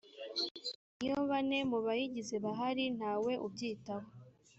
[1.03, 4.09] iyo bane mu bayigize bahari ntawe ubyitaho